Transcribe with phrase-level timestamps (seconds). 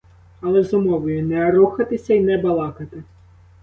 [0.41, 3.03] Але з умовою: не рухатися й не балакати.